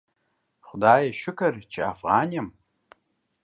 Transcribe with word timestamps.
خدایه 0.61 1.11
شکر 1.11 1.59
چی 1.69 1.81
افغان 1.81 2.31
یم 2.31 2.53